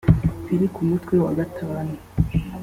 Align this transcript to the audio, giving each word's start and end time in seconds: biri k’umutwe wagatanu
biri 0.47 0.67
k’umutwe 0.75 1.13
wagatanu 1.23 1.93